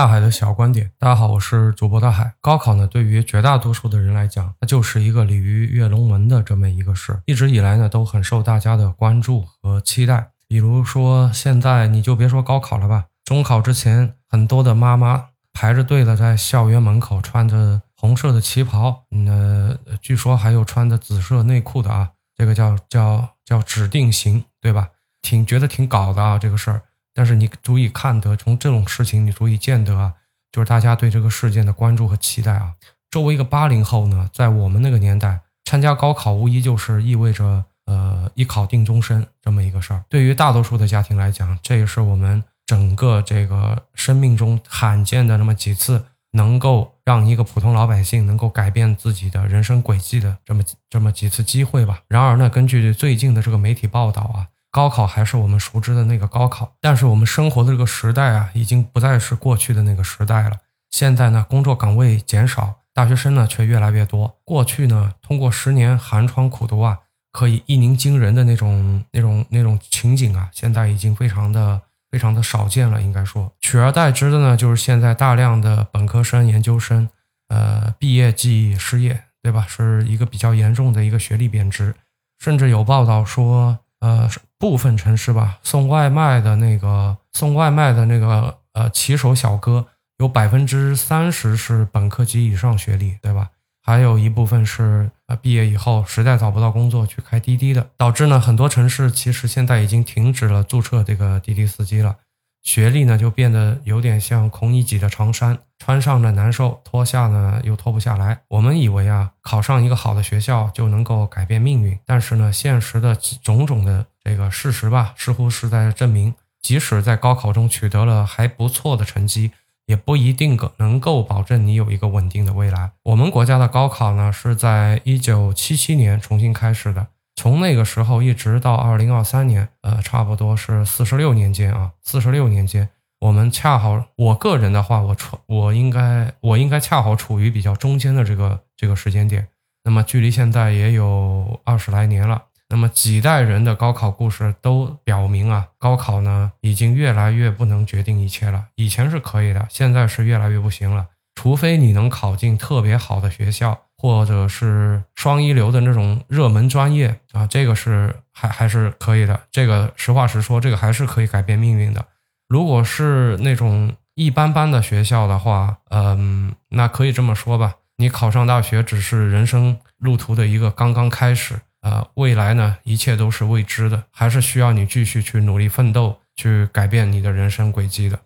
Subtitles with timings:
[0.00, 2.32] 大海的小观点，大家好，我是主播大海。
[2.40, 10.30] 高考呢，对于绝大多数的人来讲，它就是一个鲤鱼跃龙门的这么一个事，一直以来呢，都很受大家的关注和期待。
[10.48, 24.88] 比如说，现在你就别说高考了吧，中考之前，很多的妈妈排着队的在校园门口穿着红色的旗袍，呃，据说还有穿着紫色内裤的啊，这个叫叫叫指定型，对吧？
[25.20, 26.80] 挺觉得挺搞的啊，这个事儿。
[27.14, 30.14] 但是你足以看得，从这种事情你足以见得啊，
[30.52, 32.74] 就是大家对这个事件的关注和期待啊。
[33.10, 37.64] 作为一个八零后呢，在我们那个年代，参加高考无疑就是意味着。
[37.86, 52.02] 呃，一考定终身这么一个事儿，对于大多数的家庭来讲，这也是我们整个这个生命中罕见的那么几次，能够让一个普通老百姓能够改变自己的人生轨迹的这么这么几次机会吧。
[52.06, 60.58] 然而呢，根据最近的这个媒体报道啊，高考还是我们熟知的那个高考，但是我们生活的这个时代啊，已经不再是过去的那个时代了。
[60.90, 64.36] 现在呢，工作岗位减少，大学生呢却越来越多。
[64.44, 67.00] 过去呢，通过十年寒窗苦读啊。
[67.32, 73.00] 可以一鸣惊人的那种、那种、那种情景啊，现在已经非常的、非常的少见了。
[73.00, 77.08] 应该说，取而代之的呢，就是现在大量的本科生、研究生，
[77.46, 79.64] 呃，毕业即失业，对吧？
[79.68, 81.94] 是一个比较严重的一个学历贬值。
[82.40, 89.86] 甚至有报道说，呃，部分城市吧，送外卖的那个送外卖的那个呃骑手小哥，
[90.18, 93.50] 有百分之三十是本科及以上学历，对吧？
[93.82, 102.16] 还有一部分是呃毕业以后实在找不到工作去开滴滴的，导致呢很多城市其实现在已经停止了注册这个滴滴司机了。
[102.62, 108.42] 学历呢就变得有点像孔乙己的长衫，穿上呢难受，脱下呢又脱不下来。
[108.46, 119.50] 我们以为啊考上一个好的学校就能够改变命运，但是呢现实的种种的这个事实吧，似乎是在证明，即使在高考中取得了还不错的成绩。
[119.86, 122.92] 也不一定够能够保证你有一个稳定的未来。
[123.02, 132.88] 我们国家的高考呢，是在一九七七年重新开始的，从那个时候一直到二零二三年，呃，差不多是四十六年间啊，四十六年间，
[133.20, 139.46] 我们恰好，我个人的话，我处，我应该，我应该恰好处于比较中间的这个这个时间点。
[139.84, 142.44] 那么，距离现在也有二十来年了。
[142.70, 148.68] 那么几代人的高考故事都表明啊，高考呢已经越来越不能决定一切了。
[148.76, 151.08] 以前是可以的，现在是越来越不行了。
[151.34, 159.38] 除非你能考进特别好的学校，或者是双一流的那种热门专业啊，这个是还还是可以的。
[159.50, 162.02] 这个实话实说，这个还是可以改变命运的。
[162.50, 171.60] 如果是那种一般般的学校的话，嗯，那可以这么说吧，你考上大学只是人生路途的一个刚刚开始。
[171.82, 178.18] 呃，未来呢，一切都是未知的，还是需要你继续去努力奋斗，去改变你的人生轨迹的。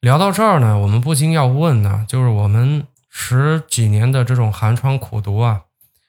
[0.00, 5.60] 聊到这儿呢，我们不禁要问呢，就是我们十几年的这种寒窗苦读啊，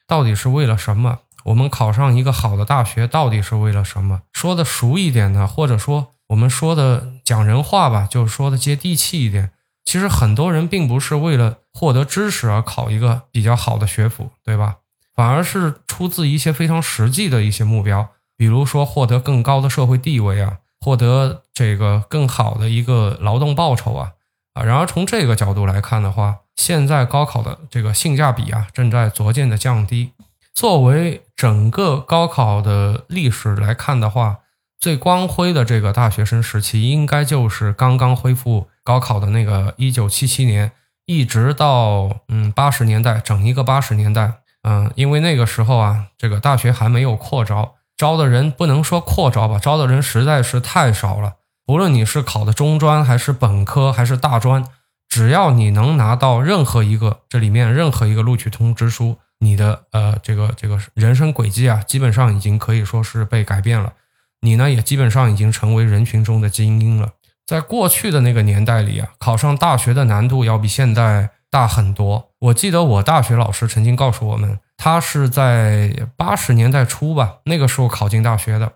[0.06, 1.18] 到底是为了什么？
[1.44, 4.22] 我们考上一个好的大学到底是为了什么？
[4.32, 9.50] 说的熟一点呢，或者说我们说的讲人话吧，就是说的接地气一点，
[9.84, 14.76] 其实很多人并不是为了获得知识而考一个比较好的学府，对吧？
[15.14, 24.12] 反而是出自一些非常实际的一些目标，比如说获得更高的社会地位啊，获得这个更好的一个劳动报酬啊
[24.52, 24.62] 啊。
[24.62, 30.12] 然而从这个角度来看的话，现在高考的这个性价比啊正在逐渐的降低。
[30.54, 34.38] 作为整个高考的历史来看的话，
[34.80, 40.70] 最光辉的这个大学生时期，应该就是刚刚恢复高考的那个一九七七年，
[41.06, 44.34] 一直到嗯八十年代，整一个八十年代。
[44.62, 51.34] 嗯，因为那个时候啊，这个大学还没有扩招，招的人不能说扩招吧，招的人实在是太少了。
[51.66, 54.64] 无论你是考的中专还是本科还是大专，
[55.08, 63.92] 只要你能拿到任何一个这里面任何一个录取通知书，你的呃这个这个人生轨迹啊，基本上已经可以说是被改变了。
[64.40, 67.10] 你呢，也基本上已经成为人群中的精英了。
[67.46, 71.30] 在过去的那个年代里啊，考上大学的难度要比现在。
[71.50, 72.32] 大很多。
[72.40, 78.72] 我记得我大学老师曾经告诉我们，他是在八十年代初吧，那个时候考进大学的。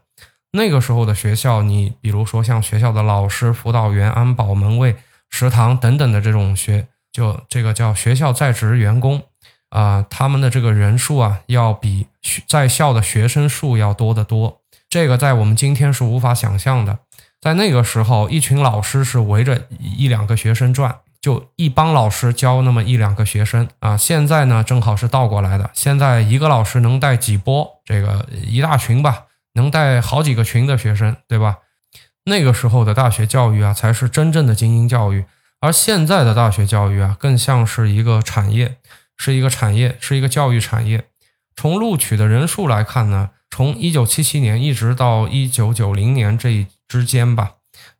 [0.53, 4.97] 那个时候的学校，你比如说像学校的老师、辅导员、安保门卫、
[5.29, 9.23] 食堂等等的这种学，就这个叫学校在职员工
[9.69, 12.07] 啊，他们的这个人数啊，要比
[12.49, 14.62] 在校的学生数要多得多。
[14.93, 16.99] 这个在我们今天是无法想象的。
[17.41, 20.99] 在那个时候，一群老师是围着一两个学生转。
[21.19, 31.61] 就一帮老师教那么一两个学生啊，现在呢正好是倒过来的，现在一个老师能带几波，这个一大群吧，能带好几个群的学生，对吧？
[32.25, 35.25] 那个时候的大学教育啊，才是真正的精英教育，
[35.61, 38.77] 而现在的大学教育啊，更像是一个产业，
[39.17, 41.07] 是一个产业，是一个教育产业。
[41.57, 47.57] 从录取的人数来看呢，从一九七七年一直到一九九零年这之间吧，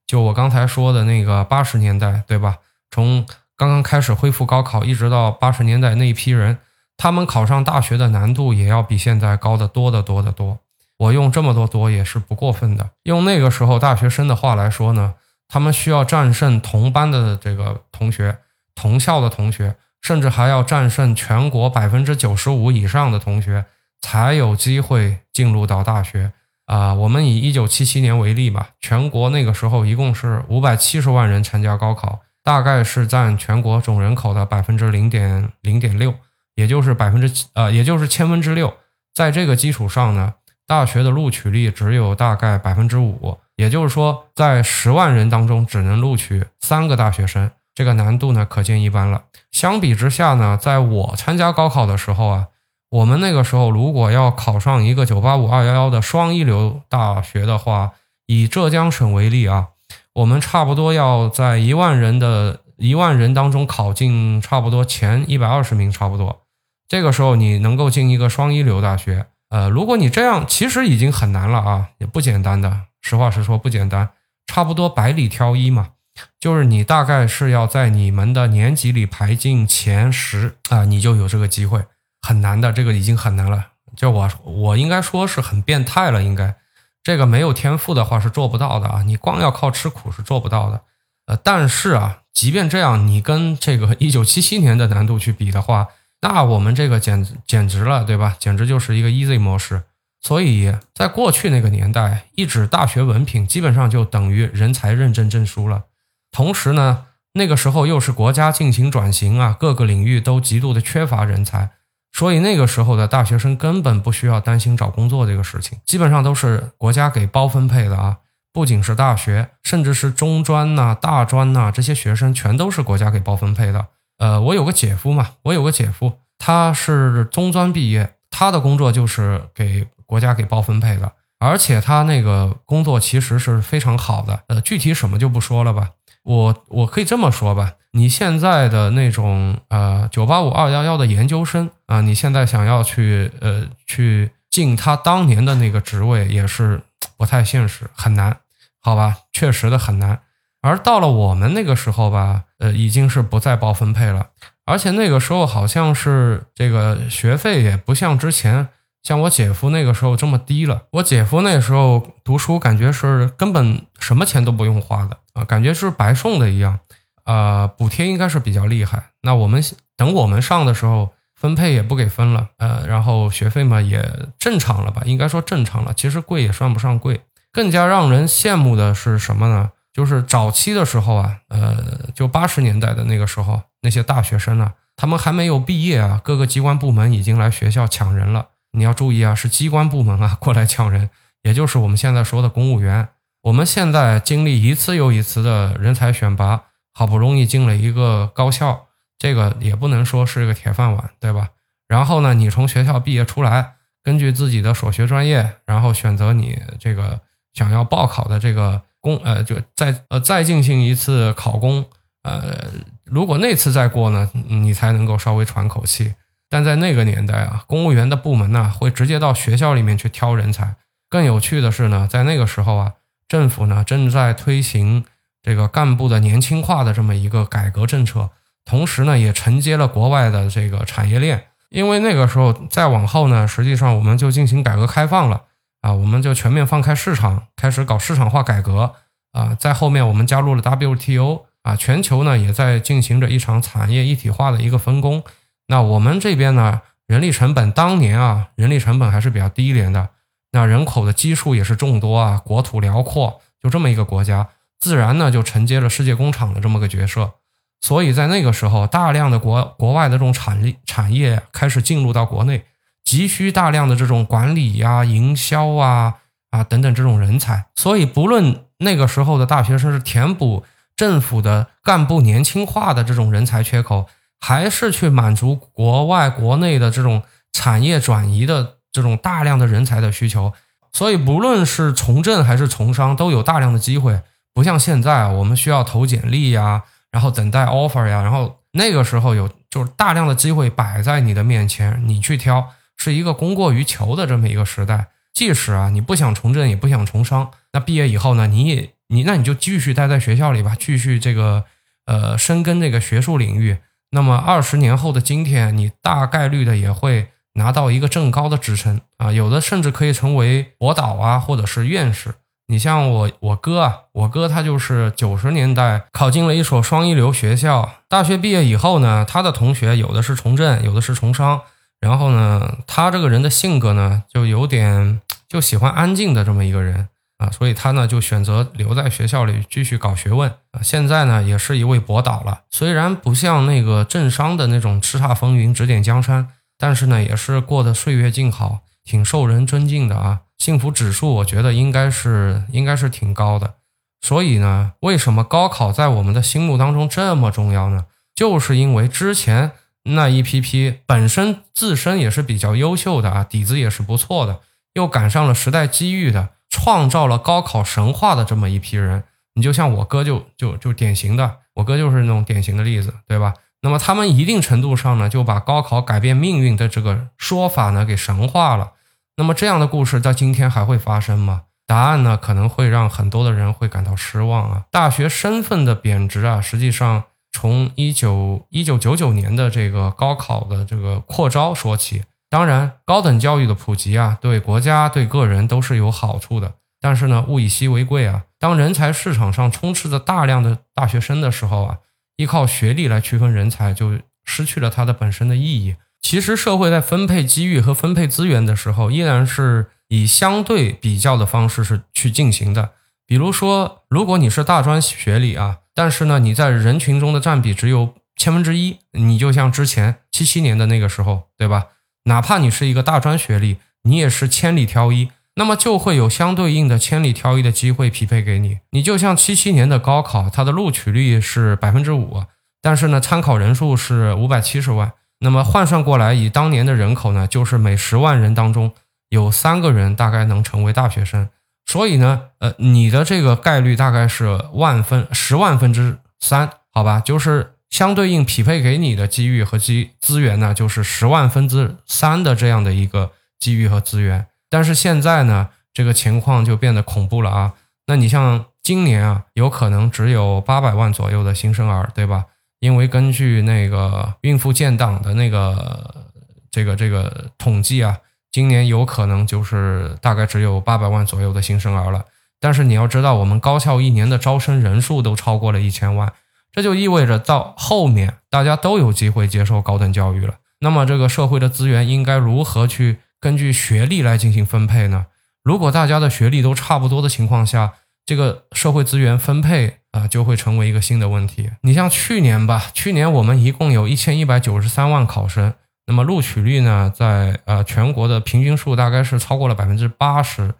[0.07, 2.57] 就我刚才说的那个八十年代，对吧？
[2.91, 6.57] 从刚刚开始恢复高考，一直到八十年代那一批人，
[6.97, 10.59] 他们考上大学的难度也要比现在高得多得多得多。
[10.97, 12.89] 我用这么多多也是不过分的。
[13.03, 15.13] 用那个时候大学生的话来说呢，
[15.49, 18.39] 他们需要战胜同班的这个同学、
[18.75, 19.77] 同校的同学。
[20.01, 23.67] 甚至还要战胜全国百分之九十五以上的同学，
[24.03, 26.33] 才有机会进入到大学
[26.67, 26.93] 啊！
[26.93, 36.13] 我们以一九七七年为例吧，全国那个时候一共是五百七十万人参加高考，大概是占全国总人口的百分之零点零点六，
[36.57, 38.75] 也就是百分之呃，也就是千分之六。
[39.15, 40.35] 在这个基础上呢，
[40.67, 47.51] 大学的录取率只有大概百分之五，也就是说，在十万人当中只能录取三个大学生。
[47.75, 49.23] 这个难度呢，可见一斑了。
[49.51, 52.49] 相比之下呢，在我参加高考的时候啊，
[52.93, 57.93] 我们那个时候如果要考上一个985、211的双一流大学的话，
[58.27, 59.69] 以浙江省为例啊，
[60.13, 66.43] 我们差不多要在一万人的一万人当中考进差不多前一百二十名，差不多。
[66.87, 72.83] 这个时候你能够进一个双一流大学，呃，如果你这样，其实已经很难了啊，也不简单的。
[73.01, 74.11] 实话实说，不简单，
[74.47, 75.93] 差不多百里挑一嘛。
[76.39, 81.83] 就是你大概是要在你们的年级里排进前十啊，你就有这个机会，
[82.23, 83.67] 很难的，这个已经很难了。
[83.95, 86.57] 就我我应该说是很变态了，应该
[87.03, 90.81] 这个没有天赋的话是做不到的啊，你光要靠吃苦是做不到的。
[91.27, 95.89] 呃，但是啊，即便这样，你跟这个一九七七年的难度去比的话，
[96.21, 98.37] 那我们这个简简直了，对吧？
[98.39, 99.83] 简直就是一个 easy 模式。
[100.21, 105.85] 所以在过去那个年代，一纸大学文凭基本上就等于人才认证证书了。
[106.31, 111.71] 同时呢，那个时候又是国家进行转型啊，各个领域都极度的缺乏人才，
[112.13, 118.19] 所以那个时候的大学生根本不需要担心找工作这个事情，基本上都是国家给包分配的啊。
[118.53, 123.87] 不仅是大学，甚至是中专呐、大专呐，这些学生全都是国家给包分配的。
[124.19, 134.41] 呃，我有个姐夫嘛，我有个姐夫，他是中专毕业，他的工作就是给国家给包分配的，而且他那个工作其实是非常好的。
[134.49, 135.89] 呃，具体什么就不说了吧。
[136.23, 146.83] 我我可以这么说吧，你现在的那种呃九八五二幺幺的研究生啊，你现在想要去呃去进他当年的那个职位，也是
[147.17, 148.37] 不太现实，很难，
[148.81, 150.21] 好吧，确实的很难。
[150.61, 154.29] 而到了我们那个时候吧，呃，已经是不再包分配了，
[154.65, 158.69] 而且那个时候好像是这个学费也不像之前。
[159.03, 166.81] 像我姐夫那个时候这么低了，我姐夫那时候读书感觉是根本什么钱都不用花的啊，感觉是白送的一样，
[167.25, 169.11] 呃，补贴应该是比较厉害。
[169.23, 169.63] 那我们
[169.97, 177.23] 等我们上的时候，分配也不给分了，呃，然后学费嘛也正常了吧，应该说正常了，其实贵也算不上贵。
[177.53, 179.71] 更加让人羡慕的是什么呢？
[179.93, 181.77] 就是早期的时候啊，呃，
[182.15, 188.49] 就八十年代的那个时候，那些大学生啊，他们还没有毕业啊，各个机关部门已经来学校抢人了。
[188.73, 191.11] 你要注意啊，是机关部门啊过来抢人，
[191.43, 193.09] 也就是我们现在说的公务员。
[193.43, 198.87] 我们现在经历一次又一次的人才选拔，好不容易进了一个高校，
[199.19, 201.51] 这个也不能说是个铁饭碗，对吧？
[201.89, 207.21] 然后呢，你从学校毕业出来，根据自己的所学专业，然后选择你这个
[207.53, 211.85] 想要报考的这个公，呃，就再呃再进行一次考公，
[212.23, 212.71] 呃，
[213.05, 216.15] 如果那次再过呢，你才能够稍微喘口气。
[216.49, 220.77] 但在那个年代啊，公务员的部门呢会直接到学校里面去挑人才。
[221.09, 222.93] 更有趣的是呢，在那个时候啊，
[223.33, 225.07] 政府呢正在推行
[225.43, 228.29] 这个干部的年轻化的这么一个改革政策，
[228.67, 231.47] 同时呢也承接了国外的这个产业链。
[231.71, 235.45] 因为那个时候再往后呢，实际上我们就进行改革开放了
[235.81, 238.97] 啊，我们就全面放开市场，开始搞市场化改革
[239.33, 239.57] 啊。
[239.59, 245.25] 在后面我们加入了 WTO 啊，全球呢也在进行着一场产业一体化的一个分工。
[245.69, 250.11] 那我们这边呢，人力成本当年啊，人力成本还是比较低廉的。
[250.53, 257.33] 那人口的基数也是众多啊，国土辽阔，就这么一个国家，自然呢就承接了世界工厂的这么个角色。
[257.81, 262.65] 所以在那个时候，大量的国国外的这种产力产业开始进入到国内，
[263.05, 266.19] 急需大量的这种管理呀、营销啊
[266.51, 267.67] 啊等等这种人才。
[267.75, 274.07] 所以不论那个时候的大学生是填补政府的干部年轻化的这种人才缺口。
[274.45, 280.53] 还是去满足国外、国内的这种产业转移的这种大量的人才的需求，
[280.93, 284.21] 所以不论是从政还是从商，都有大量的机会。
[284.55, 292.69] 不像现在，我们需要投简历呀，然后等待 offer 呀，然后那个时候有就是大量的机会摆在你的面前，你去挑，
[292.99, 295.07] 是一个供过于求的这么一个时代。
[295.33, 301.65] 即使啊你不想从政，也不想从商，那毕业以后呢，你也你那你就继续待在学校里吧，继续这个
[302.05, 303.79] 呃深耕这个学术领域。
[304.11, 312.35] 那么二十年后的今天，你大概率的也会拿到一个正高的职称啊，有的甚至可以成为博导啊，或者是院士。
[312.69, 321.61] 你像我我哥啊，我哥他就是九十年代考进了一所双一流学校，大学毕业以后呢，他的同学有的是从政，有的是从商。
[322.01, 330.81] 然后呢，他这个人的性格呢，就有点就喜欢安静的这么一个人啊，所以他呢就选择留在学校里继续搞学问啊。
[330.83, 336.49] 现在呢也是一位博导了，虽然不像那个政商的那种叱咤风云、指点江山，
[336.83, 340.41] 但是呢也是过得岁月静好，挺受人尊敬的啊。
[340.59, 343.75] 幸福指数我觉得应该是应该是挺高的。
[344.21, 348.07] 所以呢，为什么高考在我们的心目当中这么重要呢？
[348.35, 349.71] 就是因为之前。
[350.05, 354.59] 那一批批本身自身也是比较优秀的啊，底子也是不错的，
[354.95, 359.23] 又赶上了时代机遇的，创造了高考神话的这么一批人，
[359.55, 363.55] 你就像我哥就就就典型的，我哥就是那种典型的例子，对吧？
[363.83, 368.93] 那么他们一定程度上呢，就把高考改变命运的这个说法呢给神化了。
[369.37, 371.65] 那么这样的故事在今天还会发生吗？
[371.87, 374.85] 答案呢可能会让很多的人会感到失望啊。
[374.91, 377.25] 大学身份的贬值啊，实际上。
[377.55, 386.73] 从一九一九九九年的这个高考的这个扩招说起，当然高等教育的普及啊，对国家对个人都是有好处的。
[386.99, 391.99] 但是呢，物以稀为贵啊，当人才市场上充斥着大量的大学生的时候啊，
[392.37, 395.97] 依靠学历来区分人才就失去了它的本身的意义。
[396.21, 402.93] 其实社会在分配机遇和分配资源的时候，依然是以相对比较的方式是去进行的。
[403.27, 405.79] 比如说，如果你是大专学历啊。
[405.95, 411.89] 但是呢，你在人群中的占比只有千分之一，你就像之前七七年的那个时候，对吧？
[412.25, 418.79] 哪怕你是一个大专学历，你也是千里挑一，那么就会有相对应的千里挑一的机会匹配给你。
[418.91, 422.45] 你就像七七年的高考，它的录取率是百分之五，
[422.81, 428.93] 但是呢，参考人数是五百七十万，那么换算过来，以当年的人口呢，就是每十万人当中
[429.29, 431.49] 有三个人大概能成为大学生。
[431.85, 437.21] 所以呢，呃，你的这个概率大概是万分十万分之三，好吧？
[437.21, 444.47] 就是相对应匹配给你的机遇和机资源呢，就是十万分之三的这样的一个机遇和资源。
[444.73, 447.75] 但是现在呢，这个情况就变得恐怖了啊！
[448.07, 452.47] 那你像今年啊，有可能只有八百万左右的新生儿，对吧？
[452.81, 456.27] 因为根据那个孕妇建档的那个
[456.71, 458.17] 这个这个统计啊。
[458.51, 462.27] 今年有可能就是大概只有八百万左右的新生儿了，
[462.61, 466.31] 但是你要知道，我们高校一年的招生人数都超过了一千万，
[466.71, 470.57] 这就意味着到后面大家都有机会接受高等教育了。
[470.81, 475.27] 那么这个社会的资源应该如何去根据学历来进行分配呢？
[475.65, 477.95] 如果大家的学历都差不多的情况下，
[478.25, 481.69] 这个社会资源分配啊就会成为一个新的问题。
[481.81, 485.75] 你像去年吧，去年我们一共有一千一百九十三万考生。
[486.07, 490.75] 那么录取率呢，在呃全国的平均数大概是超过了百分之八十，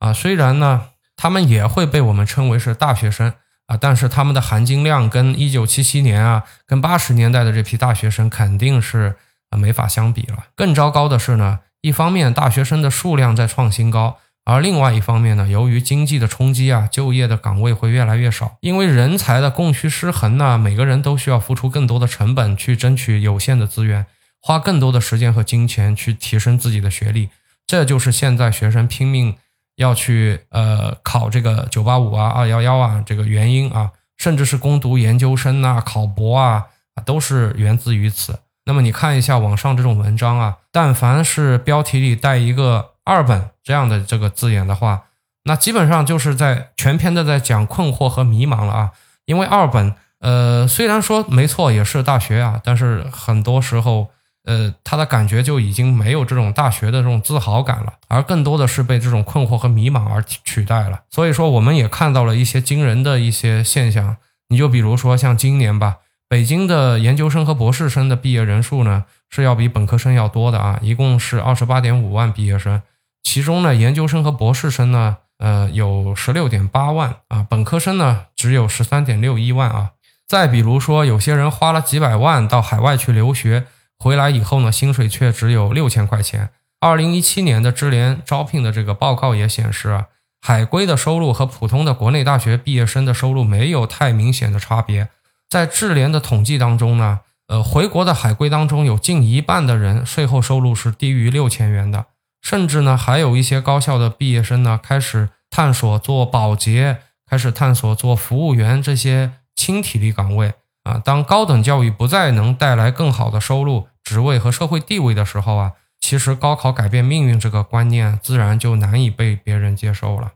[0.00, 3.32] 啊，虽然呢他们也会被我们称为是大学生
[3.66, 9.16] 啊，但是他们的含金量跟一九七七年啊，跟八十年代的这批大学生肯定是
[9.50, 10.46] 啊没法相比了。
[10.56, 24.06] 更糟糕的是呢，一方面大学生的数量在创新高，而另外一方面呢，由于经济的冲击啊，就业的岗位会越来越少，因为人才的供需失衡呢，每个人都需要付出更多的成本去争取有限的资源。
[24.40, 27.28] 花更多的时间和金钱去提升自己的学历，
[27.66, 29.36] 这就是现在学生拼命
[29.76, 36.66] 要去呃考这个九八五啊、二幺幺啊这个原因啊，甚至是攻读研究生啊、考博啊，
[37.04, 38.38] 都是源自于此。
[38.68, 45.06] 那么你看一下网上这种文章啊，但凡是标题里带一个二本这样的这个字眼的话，
[45.44, 48.90] 那基本上就是在全篇的在讲困惑和迷茫了啊，
[49.24, 54.10] 因为二本呃虽然说没错也是大学啊，但是很多时候。
[54.44, 61.00] 呃，他的感觉就已经没有这种大学的这种自豪感了，而更多的是被这种困惑和迷茫而取代了。
[61.10, 64.16] 所以说，我们也看到了一些惊人的一些现象。
[64.48, 65.96] 你就比如说像今年吧，
[66.28, 72.82] 北京的研究生和博士生的毕业人数呢是要比本科生要多的啊，一共是二十八点五万毕业生，
[73.22, 79.92] 其中呢研究生和博士生呢，呃有十六点八万啊，本科生呢只有十三点六一万啊。
[80.26, 83.64] 再比如说，有些人花了几百万到海外去留学。
[83.98, 86.50] 回来以后呢，薪水却只有六千块钱。
[86.78, 90.06] 二零一七年的智联招聘的这个报告也显示啊，
[90.42, 95.08] 海归的收入和普通的国内大学毕业生的收入没有太明显的差别。
[95.48, 102.06] 在智联的统计当中呢，呃，回国的海归当中有近一半的人税后收入是低于六千元的，
[102.42, 110.52] 甚至呢，还有一些高校的毕业生呢，开始探索做保洁，开始探索做服务员这些轻体力岗位
[110.84, 111.00] 啊。
[111.02, 120.32] 当高等教育不再能带来更好的收入、职位和社会地位的时候啊，其实高考改变命运这个观念自然就难以被别人接受了。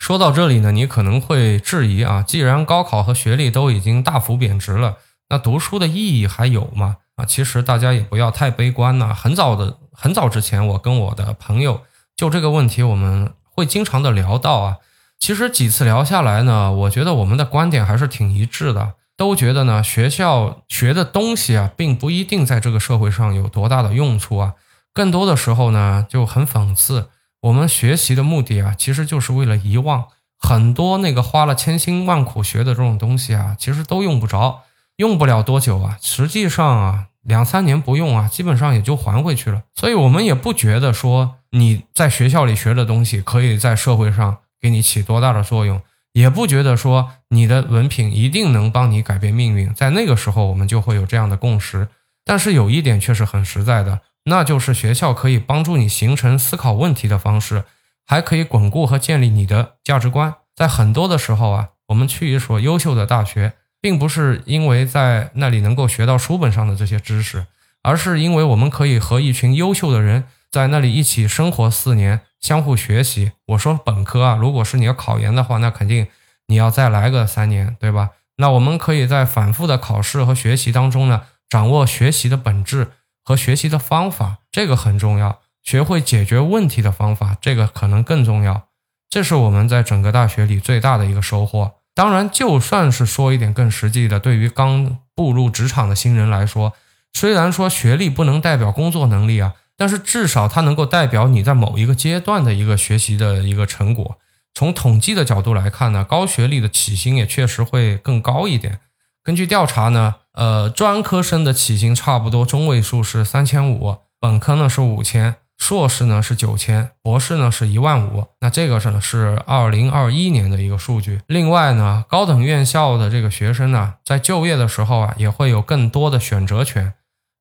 [0.00, 4.96] 说到这里呢，你可能会质疑啊，既然高考和学历都已经大幅贬值了，
[5.28, 6.96] 那读书的意义还有吗？
[7.16, 9.14] 啊，其实大家也不要太悲观呐。
[9.14, 11.82] 很早的很早之前，我跟我的朋友
[12.16, 14.76] 就这个问题，我们会经常的聊到啊。
[15.18, 24.54] 其实几次聊下来呢，我觉得我们的观点还是挺一致的，都觉得呢，学校学的东西啊，并不一定在这个社会上有多大的用处啊，
[24.94, 27.10] 更多的时候呢，就很讽刺。
[27.42, 34.62] 我们学习的目的啊，其实就是为了遗忘很多那个花了千辛万苦学的这种东西啊，其实都用不着，
[34.96, 35.98] 用不了多久啊。
[36.00, 39.62] 实际上啊，两三年不用啊，基本上也就还回去了。
[39.74, 45.80] 所以，我们也不觉得说你在学校里学的东西可以在社会上给你起多大的作用，
[46.12, 49.72] 也不觉得说你的文凭一定能帮你改变命运。
[49.72, 51.88] 在那个时候，我们就会有这样的共识。
[52.24, 54.00] 但是有一点却是很实在的。
[54.24, 57.64] 那就是学校可以帮助你形成思考问题的方式，
[58.06, 60.34] 还可以巩固和建立你的价值观。
[60.54, 67.46] 在很多的时候啊，我们去一所优秀的大学，并不是因为在那里能够学到书本上的这些知识，
[67.82, 73.32] 而是因为我们可以和一群优秀的人在那里一起生活四年，相互学习。
[73.46, 76.08] 我说本科啊，如果是你要考研的话，那肯定
[76.48, 78.10] 你要再来个三年，对吧？
[78.36, 82.88] 那我们可以在反复的考试和学习当中呢，掌握学习的本质。
[83.22, 85.40] 和学习的方法，这个很重要。
[85.62, 88.68] 学会解决问题的方法，这个可能更重要。
[89.10, 91.72] 这是我们在整个大学里最大的一个收获。
[91.94, 96.72] 当然，就算是说一点更实际的，对于刚步入职场的新人来说，
[97.12, 104.18] 虽然说学历不能代表工作能力啊，但是至少它能够代表你在某一个阶段的一个学习的一个成果。
[104.54, 108.80] 从统计的角度来看呢，高学历的起薪也确实会更高一点。
[109.22, 110.16] 根据调查呢。
[110.32, 118.26] 呃，专科生的起薪差不多中位数是三千五，本科呢是五千，硕士呢是九千，博士呢是一万五。
[118.40, 121.20] 那这个是呢是二零二一年的一个数据。
[121.26, 126.94] 另外呢，高等院校的这个学生呢，在就业的时候啊，也会有更多的选择权。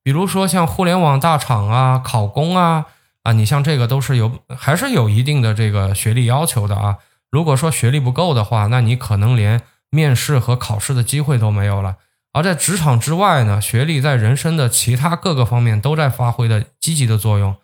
[0.04, 2.86] 比如说像互联网大厂啊、考公啊
[3.22, 6.98] 啊，你像这个都是有还是有一定的这个学历要求的啊。
[7.30, 11.98] 如果说学历不够的话，那你可能连面试和考试的机会都没有了。
[12.32, 17.56] 而在职场之外呢，学历在人生的其他各个方面都在发挥的积极的作用。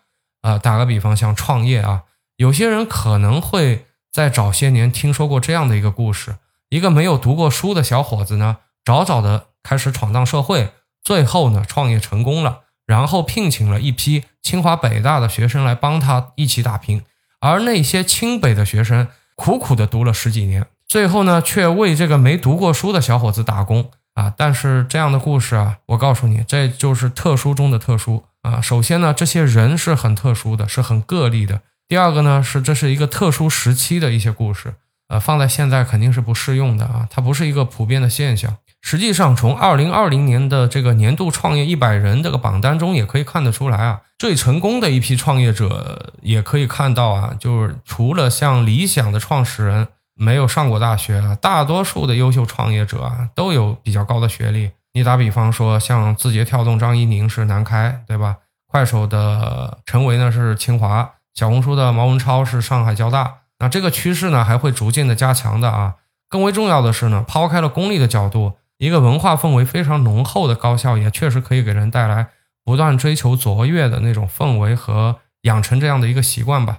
[0.42, 2.04] 啊，打个比方，像创业啊，
[2.36, 6.36] 有些人可能会在早些年听说过这样的一个故事：
[6.68, 10.70] 一个没有读过书的小伙子呢，早早的开始闯荡社会，
[11.02, 17.02] 最后呢创业成功了，然后聘请了一批清华北大的学生来帮他一起打拼，
[17.40, 23.90] 而那些清北的学生苦苦的读了十几年，最后呢却为这个没读过书的小伙子打工。
[24.16, 28.62] 啊，但是这样的故事啊，我告诉你，这就是特殊中的特殊啊。
[28.62, 31.60] 首先呢，这些人是很特殊的，是很个例的。
[31.86, 34.76] 第二个呢，是这是一个特殊时期的一些故事，
[35.08, 38.56] 呃，放在现在肯定是不适用的啊，它不是一个普遍的现象。
[38.80, 49.88] 实际上，从二零二零年的这个年度创业一百人这个榜单中也可以看得出来啊，最成功的一批创业者也可以看到啊，就是除了像理想的创始人。
[50.16, 54.70] 没有上过大学啊，大多数的优秀创业者啊都有比较高的学历。
[54.94, 58.38] 你打比方说，像字节跳动张一宁是南开，对吧？
[58.66, 63.40] 快手的陈维呢是清华，小红书的毛文超是上海交大。
[63.58, 65.96] 那这个趋势呢还会逐渐的加强的啊。
[66.28, 72.28] 更为重要的是呢，抛开了功利的角度，一个文化氛围非常浓厚的高校也确实可以给人带来
[72.64, 76.78] 不断追求卓越的那种氛围和养成这样的一个习惯吧。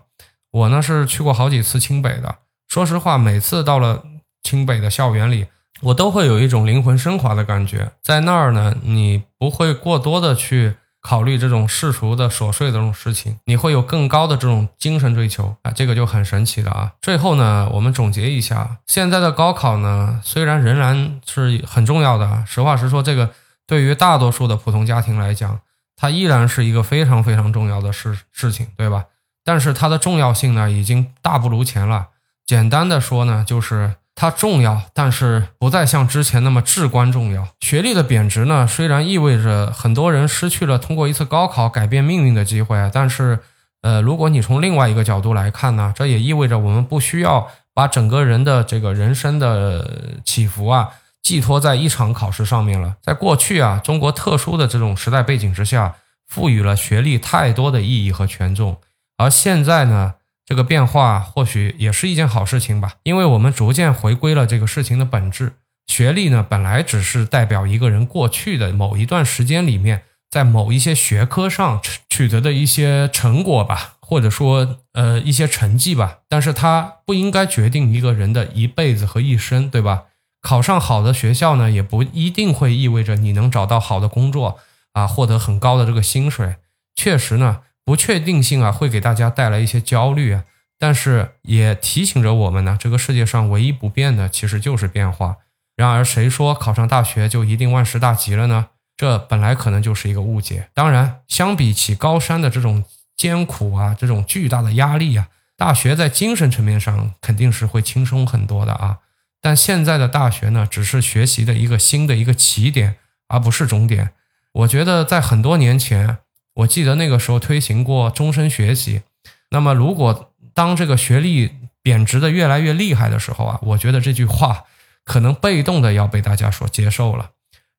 [0.52, 2.36] 我呢是去过好几次清北的。
[2.78, 4.04] 说实话，每次到了
[4.44, 5.48] 清北的校园里，
[5.82, 7.92] 我都会有一种灵魂升华的感觉。
[8.04, 16.92] 在那儿呢，你不会过多的去考虑这种世俗的琐碎的这种事情，你会有更高的这种精神追求啊，这个就很神奇了啊。
[17.02, 23.32] 最后呢，我们总结一下，现在的高考呢，虽然仍然是很重要的，实话实说，这个
[23.66, 25.60] 对于大多数的普通家庭来讲，
[25.96, 29.06] 它依然是一个非常非常重要的事事情，对吧？
[29.44, 32.10] 但是它的重要性呢，已经大不如前了。
[32.48, 37.50] 简单的说呢，就是它重要，但是不再像之前那么至关重要。
[37.60, 43.38] 学历的贬值呢，虽然意味着很多人失去了通过一次高考改变命运的机会，但是，
[43.82, 50.90] 呃，如果你从另外一个角度来看呢，这也意味着我们不需要把整个人的这个人生的起伏啊，
[51.22, 52.96] 寄托在一场考试上面了。
[53.04, 58.78] 在过去啊，中国特殊的这种时代背景之下，赋予了学历太多的意义和权重。
[59.18, 60.14] 而现在呢，
[60.48, 65.54] 这个变化或许也是一件好事情吧，因为我们逐渐回归了这个事情的本质。
[65.88, 76.20] 学历呢，本来只是代表一个人过去的某一段时间里面，在某一些学科上取得的一些成果吧，或者说呃一些成绩吧。
[76.30, 80.06] 但是它不应该决定一个人的一辈子和一生，对吧？
[80.42, 84.60] 考上好的学校呢，也不一定会意味着你能找到好的工作
[84.94, 86.56] 啊，获得很高的这个薪水。
[86.96, 90.44] 确实呢，不确定性啊，会给大家带来一些焦虑啊。
[90.78, 95.38] 但是也提醒着我们呢，这个世界上唯一不变的，其实就是变化。
[95.78, 98.68] 然而，谁说考上大学就一定万事大吉了呢？
[98.98, 100.68] 这本来可能就是一个误解。
[100.74, 102.84] 当然，相比起高山的这种
[103.16, 108.98] 艰苦啊，这种巨大的压力啊，大学在精神层面上肯定是会轻松很多的啊。
[109.42, 112.98] 但现在的大学呢，只是学习的一个新的一个起点，
[113.30, 114.10] 而不是终点。
[114.52, 116.18] 我觉得在很多年前，
[116.58, 119.02] 我记得那个时候推行过终身学习。
[119.50, 124.66] 那么，如果当这个学历贬值的越来越厉害的时候啊，我觉得这句话。
[125.10, 127.30] 可能被动的要被大家所接受了，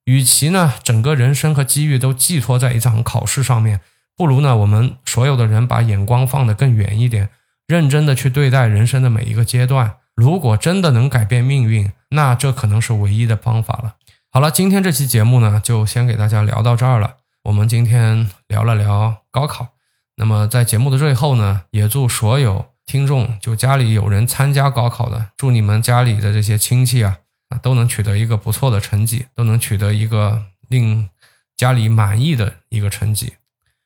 [0.06, 3.82] 与其呢整个人生和机遇都寄托在一场考试上面，
[4.16, 7.28] 不如呢我们所有的人把眼光放得更远一点，
[7.66, 9.96] 认真的去对待人生的每一个阶段。
[10.14, 13.96] 如果真的能改变命运，那这可能是唯一的方法了。
[14.30, 17.16] 好了，今天这期节目呢就先给大家聊到这儿了。
[17.44, 19.68] 我们今天聊了聊高考，
[20.16, 22.66] 那么在节目的最后呢，也祝所有。
[22.86, 27.18] 听众就家里有人参加高考的，祝你们家里的这些亲戚啊
[27.50, 31.10] 啊都能取得一个不错的成绩，都能取得一个令
[31.54, 33.34] 家里满意的一个成绩。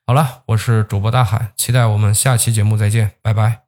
[0.06, 3.61] 好了，我是主播大海，期待我们下期节目再见，拜拜。